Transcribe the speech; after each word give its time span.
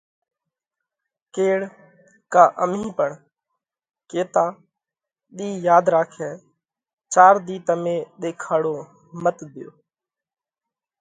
ڪيڙ 1.35 1.59
ڪا 2.33 2.43
امهين 2.63 2.87
پڻ 2.97 3.09
ڪتا 4.11 4.45
ۮِي 5.35 5.49
ياڌ 5.67 5.83
راکئه؟ 5.95 6.29
چار 7.13 7.33
ۮِي 7.45 7.55
تمي 7.67 7.97
ۮيکاڙو 8.21 8.75
مت 9.23 9.37
ۮيو، 9.53 9.69